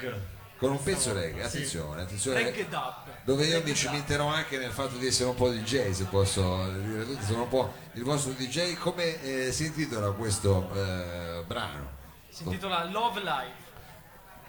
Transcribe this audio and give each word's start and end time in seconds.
reggae. 0.00 0.36
con 0.58 0.70
un 0.70 0.82
pezzo 0.82 1.12
reggae, 1.12 1.44
attenzione, 1.44 2.02
attenzione. 2.02 2.42
Reggae 2.42 2.68
dub. 2.68 2.94
Dove 3.24 3.44
io 3.44 3.62
mi 3.62 3.74
cimenterò 3.74 4.26
anche 4.26 4.56
nel 4.58 4.70
fatto 4.70 4.96
di 4.96 5.06
essere 5.06 5.28
un 5.28 5.34
po' 5.34 5.50
DJ, 5.50 5.90
se 5.90 6.04
posso 6.04 6.68
dire 6.70 7.04
tutti, 7.04 7.24
sono 7.24 7.42
un 7.42 7.48
po' 7.48 7.72
il 7.92 8.02
vostro 8.02 8.32
DJ. 8.32 8.76
Come 8.76 9.22
eh, 9.22 9.52
si 9.52 9.66
intitola 9.66 10.10
questo 10.12 10.70
eh, 10.74 11.44
brano? 11.46 11.90
Si 12.28 12.44
intitola 12.44 12.84
Love 12.84 13.20
Life. 13.20 13.66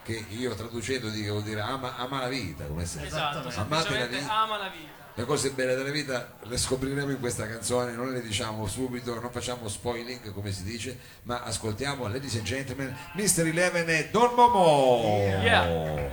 Che 0.02 0.24
io 0.30 0.54
traducendo 0.54 1.10
dico 1.10 1.32
vuol 1.32 1.42
dire 1.42 1.60
ama, 1.60 1.96
ama 1.96 2.20
la 2.20 2.28
vita, 2.28 2.64
come 2.64 2.86
se 2.86 3.04
Esatto, 3.04 3.48
Amate 3.60 3.98
la 3.98 4.06
vita. 4.06 4.40
ama 4.40 4.56
la 4.56 4.68
vita. 4.68 4.99
Le 5.20 5.26
cose 5.26 5.50
belle 5.50 5.74
della 5.74 5.90
vita 5.90 6.32
le 6.44 6.56
scopriremo 6.56 7.10
in 7.10 7.20
questa 7.20 7.46
canzone, 7.46 7.92
non 7.92 8.10
le 8.10 8.22
diciamo 8.22 8.66
subito, 8.66 9.20
non 9.20 9.30
facciamo 9.30 9.68
spoiling 9.68 10.32
come 10.32 10.50
si 10.50 10.62
dice, 10.62 10.98
ma 11.24 11.42
ascoltiamo, 11.42 12.08
ladies 12.08 12.36
and 12.36 12.44
gentlemen, 12.44 12.96
Mr. 13.16 13.46
Eleven 13.46 13.86
e 13.90 14.08
Don 14.10 14.32
Momo. 14.34 15.18
Yeah. 15.18 16.08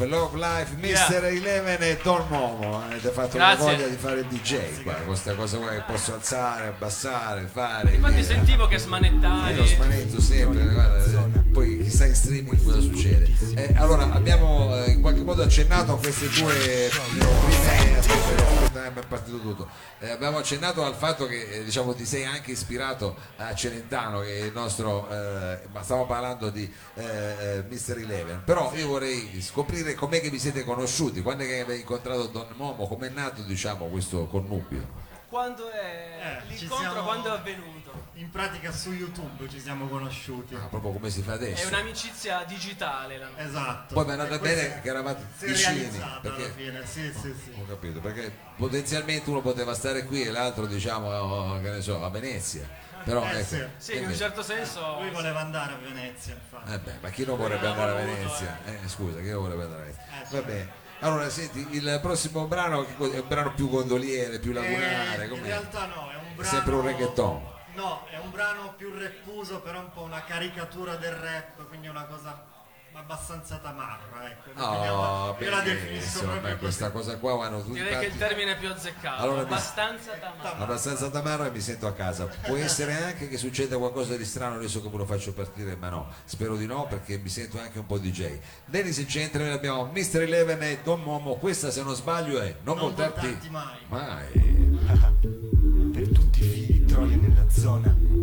Life, 0.00 0.06
Love 0.06 0.38
Life, 0.38 0.74
Mr. 0.76 1.24
Eleven 1.24 1.82
e 1.82 1.98
Don 2.02 2.24
Momo. 2.28 2.82
Avete 2.82 3.10
fatto 3.10 3.36
Grazie. 3.36 3.64
la 3.64 3.72
voglia 3.72 3.86
di 3.86 3.96
fare 3.96 4.20
il 4.20 4.26
DJ 4.26 4.82
qua, 4.82 4.92
questa 5.04 5.34
cosa 5.34 5.58
qua 5.58 5.70
che 5.70 5.82
posso 5.86 6.14
alzare, 6.14 6.68
abbassare, 6.68 7.46
fare. 7.52 7.94
Infatti 7.94 8.14
dire. 8.14 8.24
sentivo 8.26 8.66
che 8.66 8.74
Io 8.74 8.80
lo 8.80 8.84
smanettavi. 8.86 9.66
smanetto 9.66 10.20
sempre, 10.20 10.64
guarda, 10.64 11.02
poi 11.50 11.82
chissà 11.82 12.06
in 12.06 12.14
streaming 12.14 12.62
cosa 12.62 12.80
succede. 12.80 13.28
Eh, 13.54 13.74
allora, 13.76 14.10
abbiamo 14.12 14.74
eh, 14.84 14.90
in 14.90 15.00
qualche 15.00 15.22
modo 15.22 15.42
accennato 15.42 15.92
a 15.92 15.98
queste 15.98 16.28
due 16.28 16.90
prime. 16.90 17.98
Aspetta, 17.98 17.98
aspetta, 17.98 19.00
è 19.00 19.06
partito 19.06 19.40
tutto. 19.40 19.68
Eh, 19.98 20.10
abbiamo 20.10 20.38
accennato 20.38 20.84
al 20.84 20.94
fatto 20.94 21.26
che 21.26 21.48
eh, 21.50 21.64
diciamo 21.64 21.94
ti 21.94 22.06
sei 22.06 22.24
anche 22.24 22.52
ispirato 22.52 23.16
a 23.36 23.54
Celentano, 23.54 24.20
che 24.20 24.40
è 24.40 24.44
il 24.44 24.52
nostro. 24.52 25.08
eh, 25.10 25.58
ma 25.72 25.82
stiamo 25.82 26.06
parlando 26.06 26.50
di 26.50 26.70
eh, 26.94 27.04
eh, 27.04 27.64
Mr. 27.68 27.98
Eleven. 27.98 28.42
Però 28.44 28.72
io 28.74 28.88
vorrei 28.88 29.40
scoprire 29.40 29.94
com'è 29.94 30.20
che 30.20 30.30
vi 30.30 30.38
siete 30.38 30.64
conosciuti, 30.64 31.22
quando 31.22 31.44
è 31.44 31.46
che 31.46 31.60
avete 31.60 31.80
incontrato 31.80 32.26
Don 32.26 32.46
Momo, 32.56 32.86
com'è 32.86 33.08
nato 33.08 33.42
diciamo 33.42 33.86
questo 33.86 34.26
connubio. 34.26 35.08
Quando 35.30 35.70
è 35.70 36.40
Eh, 36.42 36.46
l'incontro, 36.48 36.76
siamo- 36.90 37.02
quando 37.04 37.28
è 37.28 37.38
avvenuto? 37.38 37.78
In 38.14 38.30
pratica 38.30 38.72
su 38.72 38.90
YouTube 38.92 39.48
ci 39.48 39.60
siamo 39.60 39.86
conosciuti. 39.86 40.56
Ah, 40.56 40.66
proprio 40.66 40.90
come 40.90 41.08
si 41.08 41.22
fa 41.22 41.32
È 41.32 41.34
adesso. 41.36 41.68
un'amicizia 41.68 42.42
digitale. 42.48 43.16
la 43.16 43.26
nostra. 43.26 43.44
Esatto. 43.44 43.94
Poi 43.94 44.04
mi 44.04 44.10
è 44.10 44.12
andata 44.14 44.38
bene 44.38 44.80
che 44.82 44.88
eravate 44.88 45.24
si 45.38 45.44
è 45.44 45.48
vicini. 45.48 45.88
Perché 46.20 46.42
alla 46.42 46.52
fine, 46.52 46.84
sì, 46.86 47.12
sì, 47.14 47.34
sì. 47.44 47.54
Ho 47.60 47.64
capito, 47.66 48.00
perché 48.00 48.30
potenzialmente 48.56 49.30
uno 49.30 49.40
poteva 49.40 49.72
stare 49.74 50.04
qui 50.04 50.22
e 50.22 50.30
l'altro 50.32 50.66
diciamo, 50.66 51.08
oh, 51.08 51.60
che 51.60 51.70
ne 51.70 51.80
so, 51.80 52.04
a 52.04 52.10
Venezia. 52.10 52.68
Però 53.04 53.24
Eh, 53.24 53.38
ecco, 53.38 53.44
sì. 53.44 53.64
Sì, 53.78 53.96
in 53.98 54.08
un 54.08 54.14
certo 54.14 54.42
senso. 54.42 54.98
Lui 55.00 55.10
voleva 55.10 55.40
andare 55.40 55.74
a 55.74 55.76
Venezia, 55.76 56.34
infatti. 56.34 56.72
eh 56.72 56.78
beh, 56.78 56.94
ma 57.00 57.08
chi 57.08 57.24
non 57.24 57.38
vorrebbe 57.38 57.66
andare 57.68 57.92
a 57.92 57.94
Venezia? 57.94 58.58
Eh, 58.66 58.80
scusa, 58.88 59.20
chi 59.20 59.30
non 59.30 59.42
vorrebbe 59.42 59.62
andare 59.62 59.82
a 59.82 59.84
Venezia? 59.84 60.04
Eh, 60.04 60.40
Va 60.40 60.42
bene. 60.46 60.78
Allora, 61.00 61.30
senti, 61.30 61.66
il 61.70 61.98
prossimo 62.02 62.46
brano 62.46 62.84
è 62.86 63.18
un 63.18 63.24
brano 63.26 63.54
più 63.54 63.70
gondoliere, 63.70 64.38
più 64.38 64.52
lagunare, 64.52 65.28
Eh, 65.28 65.34
in 65.34 65.42
realtà 65.42 65.86
no, 65.86 66.10
è 66.10 66.16
un 66.16 66.32
È 66.32 66.34
brano... 66.34 66.50
sempre 66.50 66.74
un 66.74 66.82
reggaeton. 66.82 67.42
No, 67.74 68.06
è 68.10 68.18
un 68.18 68.30
brano 68.30 68.74
più 68.76 68.92
rappuso, 68.98 69.60
però 69.60 69.78
un 69.78 69.90
po' 69.92 70.02
una 70.02 70.22
caricatura 70.24 70.96
del 70.96 71.12
rap, 71.12 71.66
quindi 71.68 71.88
una 71.88 72.04
cosa 72.04 72.44
abbastanza 72.92 73.56
tamarra, 73.56 74.30
ecco. 74.30 74.50
No, 74.54 75.36
Io 75.38 75.50
la 75.50 75.60
definisco 75.60 76.20
proprio 76.24 76.56
questa 76.58 76.90
cosa 76.90 77.16
qua 77.18 77.34
vanno 77.36 77.62
tutti 77.62 77.74
Direi 77.80 77.98
che 77.98 78.06
il 78.06 78.16
termine 78.18 78.52
è 78.52 78.58
più 78.58 78.68
azzeccato. 78.68 79.22
Allora, 79.22 79.38
mi- 79.42 79.46
abbastanza 79.46 80.12
tamaro. 80.12 80.62
abbastanza 80.62 81.10
tamarra 81.10 81.46
e 81.46 81.50
mi 81.50 81.60
sento 81.60 81.86
a 81.86 81.92
casa. 81.92 82.26
Può 82.26 82.56
essere 82.56 82.94
anche 83.02 83.28
che 83.28 83.36
succeda 83.36 83.78
qualcosa 83.78 84.16
di 84.16 84.24
strano 84.24 84.56
adesso 84.56 84.80
come 84.82 84.96
lo 84.98 85.04
faccio 85.06 85.32
partire, 85.32 85.76
ma 85.76 85.88
no, 85.88 86.08
spero 86.24 86.56
di 86.56 86.66
no 86.66 86.86
perché 86.86 87.18
mi 87.18 87.28
sento 87.28 87.58
anche 87.60 87.78
un 87.78 87.86
po' 87.86 87.98
DJ. 87.98 88.38
In 88.72 89.08
centro, 89.08 89.42
noi 89.42 89.52
abbiamo 89.52 89.90
Mr. 89.94 90.22
Eleven 90.22 90.62
e 90.62 90.80
Don 90.82 91.02
Momo, 91.02 91.34
questa 91.36 91.70
se 91.70 91.82
non 91.82 91.94
sbaglio 91.94 92.40
è 92.40 92.56
Non, 92.62 92.76
Non 92.76 92.86
voltarti 92.86 93.26
voltarti 93.26 93.48
mai. 93.50 93.76
mai. 93.88 94.70
per 95.92 96.08
tutti 96.08 96.44
i 96.44 96.48
figli 96.48 96.84
troia 96.84 97.16
nella 97.16 97.48
zona. 97.50 98.19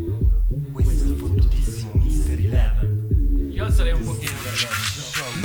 Alzerei 3.78 3.94
un 3.94 4.04
pochino. 4.06 4.32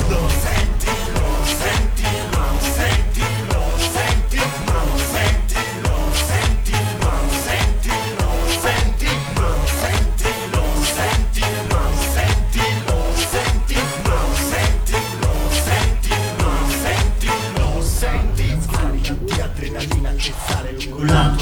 Lo 0.09 0.29
senti, 0.29 0.87
lo 1.13 1.45
senti, 1.45 2.07
lo 2.31 2.49
senti, 2.61 3.27
lo 3.49 3.63
senti, 3.93 4.41
lo 4.65 4.97
senti, 5.13 5.61
lo 5.83 5.97
senti, 6.15 6.73
lo 6.97 7.19
senti, 7.45 7.93
lo 8.17 8.33
senti, 8.33 8.73
lo 8.95 9.53
senti, 9.67 10.09
lo 10.13 10.71
senti, 10.83 11.43
lo 11.45 11.77
senti, 11.93 12.63
lo 12.63 13.03
senti, 13.23 13.77
lo 14.01 14.17
senti, 14.33 15.01
lo 15.25 15.41
senti, 15.61 16.17
lo 16.41 16.55
senti, 16.73 17.31
lo 17.57 17.83
senti. 17.83 18.49
Scarica 18.63 19.13
di 19.21 19.41
adrenalina 19.41 20.11
che 20.15 20.33
sale 20.47 20.73
lungo 20.73 21.05
la 21.05 21.35
tua 21.37 21.42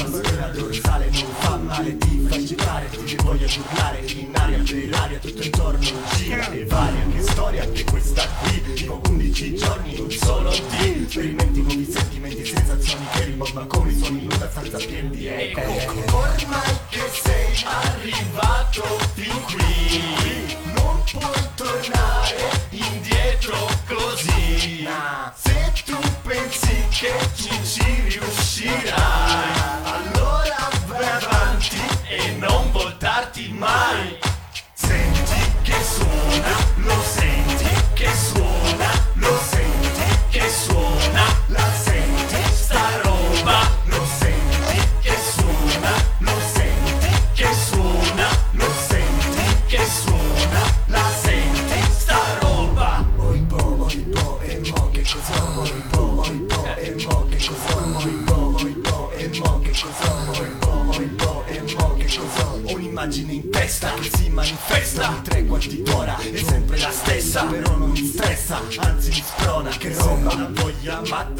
shit. 27.01 27.30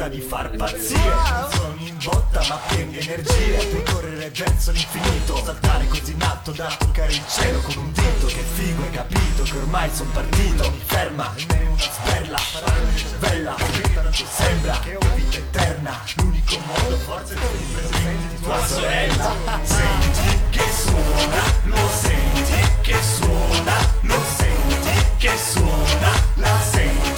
Matta 0.02 0.08
di 0.08 0.20
far 0.20 0.50
pazzire. 0.56 1.14
Sono 1.50 1.74
in 1.78 1.96
botta 2.02 2.44
ma 2.48 2.56
pieno 2.68 2.90
di 2.90 2.98
energie, 2.98 3.66
puoi 3.66 3.82
correre 3.84 4.30
verso 4.30 4.70
l'infinito, 4.72 5.42
saltare 5.44 5.86
così 5.86 6.12
in 6.12 6.22
alto 6.22 6.50
da 6.52 6.74
toccare 6.78 7.12
il 7.12 7.22
cielo 7.28 7.60
con 7.60 7.76
un 7.76 7.92
dito, 7.92 8.26
che 8.26 8.44
figo 8.54 8.82
hai 8.82 8.90
capito 8.90 9.42
che 9.42 9.56
ormai 9.56 9.90
son 9.92 10.10
partito, 10.12 10.70
mi 10.70 10.80
ferma, 10.84 11.32
almeno 11.36 11.70
una 11.70 11.78
sperla, 11.78 12.38
bella, 13.18 13.56
sembra 14.30 14.78
che 14.80 14.96
ho 14.96 15.14
vita 15.14 15.36
eterna, 15.36 16.00
l'unico 16.16 16.58
modo 16.66 16.96
forse 16.96 17.34
per 17.34 17.50
il 17.54 17.66
presente 17.72 18.34
di 18.34 18.42
tua 18.42 18.66
sorella, 18.66 19.34
senti 19.62 20.38
che 20.50 20.64
suona, 20.72 21.42
lo 21.64 21.88
senti 22.00 22.70
che 22.82 22.96
suona, 23.02 23.76
lo 24.00 24.22
senti 24.36 25.06
che 25.18 25.36
suona, 25.36 26.12
la 26.34 26.60
senti 26.70 27.11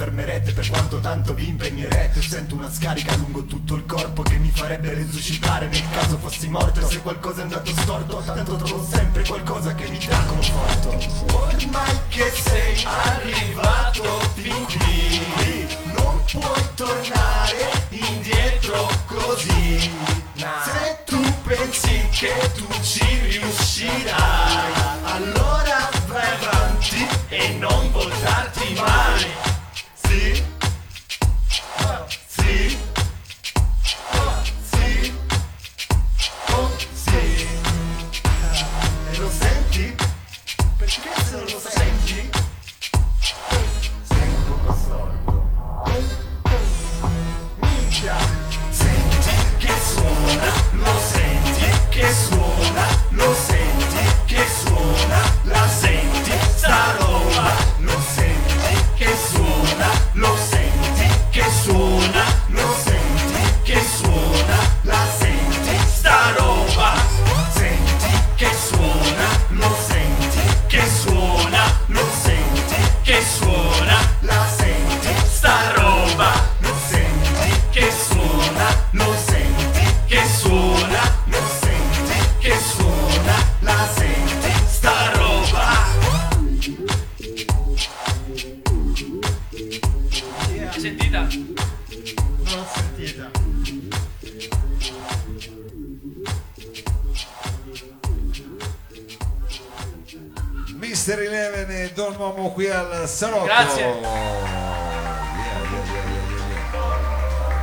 fermerete 0.00 0.52
per 0.52 0.66
quanto 0.70 0.98
tanto 0.98 1.34
vi 1.34 1.48
impegnerete, 1.48 2.22
sento 2.22 2.54
una 2.54 2.72
scarica 2.72 3.14
lungo 3.16 3.44
tutto 3.44 3.74
il 3.74 3.84
corpo 3.84 4.22
che 4.22 4.38
mi 4.38 4.50
farebbe 4.50 4.94
resuscitare 4.94 5.66
nel 5.66 5.82
caso 5.92 6.16
fossi 6.16 6.48
morto 6.48 6.88
se 6.88 7.02
qualcosa 7.02 7.40
è 7.40 7.42
andato 7.42 7.70
storto, 7.70 8.22
tanto 8.24 8.56
trovo 8.56 8.82
sempre 8.90 9.22
qualcosa 9.26 9.74
che 9.74 9.86
mi 9.90 9.98
dà 9.98 10.18
conforto. 10.24 10.88
Ormai 11.36 11.98
che 12.08 12.32
sei 12.32 12.82
arrivato 12.82 14.02
fin 14.36 14.64
qui, 14.64 15.76
non 15.92 16.24
puoi 16.32 16.68
tornare 16.76 17.70
indietro 17.90 18.88
così. 19.04 19.90
Se 20.64 20.98
tu 21.04 21.20
pensi 21.42 22.08
che 22.10 22.50
tu 22.54 22.66
ci 22.80 23.04
riuscirai, 23.04 24.72
allora 25.02 25.90
vai 26.06 26.32
avanti 26.40 27.06
e 27.28 27.54
non 27.58 27.90
voltarti 27.92 28.74
mai. 28.80 29.59
Mr. 100.80 101.20
Eleven 101.20 101.70
e 101.70 101.92
Don 101.92 102.14
Momo 102.16 102.52
qui 102.52 102.66
al 102.70 103.06
salotto. 103.06 103.44
Grazie. 103.44 103.84
Via, 103.84 104.00
via, 104.00 104.12
via, 105.68 106.02
via, 106.06 106.22
via, 106.22 106.44
via. 106.46 106.58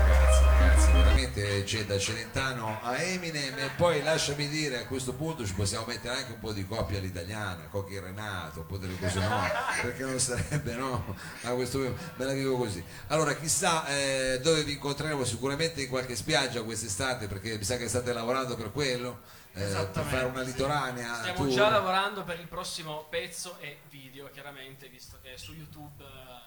Ragazzi, 0.06 0.44
ragazzi, 0.44 0.92
veramente 0.92 1.64
c'è 1.64 1.86
da 1.86 1.98
Celentano 1.98 2.78
a 2.80 2.96
Eminem 3.02 3.58
e 3.58 3.72
poi 3.76 4.04
lasciami 4.04 4.48
dire 4.48 4.84
a 4.84 4.86
questo 4.86 5.14
punto 5.14 5.48
ci 5.48 5.54
possiamo 5.56 5.86
mettere 5.88 6.16
anche 6.16 6.34
un 6.34 6.40
po' 6.40 6.52
di 6.52 6.68
coppia 6.68 7.00
all'italiana, 7.00 7.68
Cocchi 7.72 7.96
e 7.96 8.02
Renato, 8.02 8.60
un 8.60 8.66
po' 8.68 8.78
delle 8.78 8.96
cose 9.00 9.20
no, 9.20 9.42
perché 9.82 10.04
non 10.04 10.20
sarebbe 10.20 10.76
no, 10.76 11.16
a 11.42 11.50
questo 11.54 11.80
punto 11.80 12.00
me 12.18 12.26
la 12.26 12.34
vivo 12.34 12.56
così. 12.56 12.84
Allora 13.08 13.34
chissà 13.34 13.88
eh, 13.88 14.40
dove 14.44 14.62
vi 14.64 14.74
incontreremo, 14.74 15.24
sicuramente 15.26 15.82
in 15.82 15.90
qualche 15.90 16.16
spiaggia 16.16 16.62
quest'estate 16.62 17.26
perché 17.26 17.58
mi 17.58 17.64
sa 17.64 17.78
che 17.78 17.88
state 17.88 18.14
lavorando 18.14 18.56
per 18.56 18.72
quello, 18.72 19.22
eh, 19.58 19.86
per 19.88 20.04
fare 20.04 20.26
una 20.26 20.42
sì. 20.42 20.46
litoranea. 20.48 21.16
Stiamo 21.16 21.38
tour. 21.40 21.50
già 21.50 21.70
lavorando 21.70 22.24
per 22.24 22.40
il 22.40 22.48
prossimo 22.48 23.06
pezzo 23.10 23.58
e 23.60 23.80
video, 23.90 24.30
chiaramente, 24.32 24.88
visto 24.88 25.18
che 25.22 25.38
su 25.38 25.54
YouTube 25.54 26.04
eh, 26.04 26.46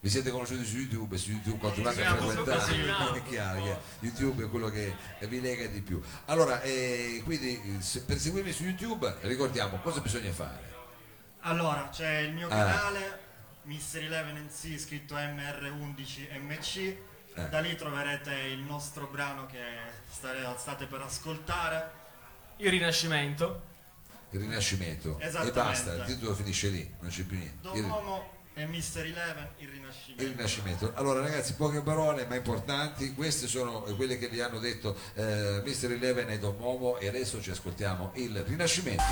Vi 0.00 0.08
siete 0.08 0.30
conosciuti 0.30 0.64
su 0.64 0.76
YouTube 0.76 1.14
e 1.16 1.18
su 1.18 1.30
YouTube 1.30 1.58
continuate 1.58 2.04
a 2.04 2.14
frequentare, 2.16 3.18
è 3.18 3.22
chiaro 3.24 3.62
che 3.62 3.76
YouTube 4.00 4.44
è 4.44 4.48
quello 4.48 4.68
che 4.68 4.94
vi 5.20 5.40
lega 5.40 5.66
di 5.66 5.80
più. 5.82 6.00
Allora, 6.26 6.60
eh, 6.62 7.20
quindi 7.24 7.78
se- 7.80 8.02
per 8.02 8.18
seguirmi 8.18 8.52
su 8.52 8.64
YouTube 8.64 9.16
ricordiamo 9.22 9.78
cosa 9.80 10.00
bisogna 10.00 10.32
fare. 10.32 10.66
Allora, 11.40 11.88
c'è 11.90 12.18
il 12.18 12.32
mio 12.32 12.46
Ah. 12.46 12.50
canale, 12.50 13.20
Mr. 13.64 13.98
Eleven 14.04 14.46
NC, 14.48 14.78
scritto 14.78 15.14
MR11MC. 15.16 16.76
Eh. 17.34 17.48
Da 17.48 17.60
lì 17.60 17.76
troverete 17.76 18.32
il 18.34 18.60
nostro 18.60 19.06
brano 19.06 19.46
che 19.46 19.62
state 20.10 20.86
per 20.86 21.00
ascoltare. 21.02 22.06
Il 22.58 22.70
Rinascimento. 22.70 23.66
Il 24.30 24.40
rinascimento 24.40 25.18
e 25.20 25.30
basta, 25.52 25.94
il 25.94 26.04
titolo 26.04 26.34
finisce 26.34 26.68
lì, 26.68 26.94
non 27.00 27.10
c'è 27.10 27.22
più 27.22 27.38
niente. 27.38 27.56
Don 27.62 27.76
Il, 27.76 27.84
Momo 27.86 28.30
e 28.52 28.66
Mr. 28.66 28.98
Eleven, 28.98 29.48
il 29.56 29.68
rinascimento. 29.68 30.22
il 30.22 30.28
rinascimento. 30.32 30.92
Allora 30.96 31.20
ragazzi, 31.20 31.54
poche 31.54 31.80
parole 31.80 32.26
ma 32.26 32.34
importanti, 32.34 33.14
queste 33.14 33.46
sono 33.46 33.80
quelle 33.96 34.18
che 34.18 34.28
vi 34.28 34.42
hanno 34.42 34.58
detto 34.58 34.94
eh, 35.14 35.62
Mr. 35.64 35.92
Eleven 35.92 36.28
e 36.28 36.38
Don 36.38 36.56
Momo 36.58 36.98
e 36.98 37.08
adesso 37.08 37.40
ci 37.40 37.50
ascoltiamo 37.50 38.12
il 38.16 38.44
rinascimento. 38.44 39.02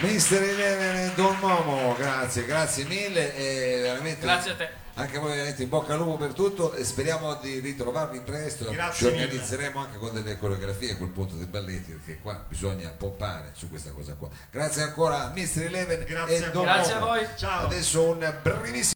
Mister 0.00 0.40
Eleven 0.42 0.96
e 0.96 1.12
Don 1.16 1.36
Momo, 1.40 1.94
grazie, 1.96 2.44
grazie 2.44 2.84
mille 2.84 3.34
e 3.34 3.80
veramente 3.82 4.20
Grazie 4.20 4.52
a 4.52 4.54
te. 4.54 4.68
anche 4.94 5.18
voi 5.18 5.30
veramente 5.32 5.62
in 5.64 5.68
bocca 5.68 5.94
al 5.94 5.98
lupo 5.98 6.16
per 6.16 6.34
tutto 6.34 6.72
e 6.74 6.84
speriamo 6.84 7.34
di 7.42 7.58
ritrovarvi 7.58 8.20
presto. 8.20 8.70
Grazie 8.70 9.08
Ci 9.08 9.12
mille. 9.14 9.24
organizzeremo 9.24 9.80
anche 9.80 9.98
con 9.98 10.12
delle 10.14 10.38
coreografie 10.38 10.92
a 10.92 10.96
quel 10.96 11.08
punto 11.08 11.34
dei 11.34 11.46
balletti 11.46 11.92
perché 11.92 12.20
qua 12.22 12.44
bisogna 12.48 12.88
pompare 12.96 13.50
su 13.54 13.68
questa 13.68 13.90
cosa 13.90 14.14
qua. 14.14 14.28
Grazie 14.52 14.82
ancora 14.82 15.30
Mister 15.34 15.64
Eleven 15.66 16.04
Grazie 16.06 16.36
e 16.36 16.50
Don 16.50 16.64
voi. 16.64 16.74
Grazie 16.74 16.92
a 16.92 16.98
Momo. 17.00 17.10
voi. 17.12 17.26
Ciao. 17.36 17.64
Adesso 17.66 18.02
un 18.10 18.34
brevissimo 18.42 18.82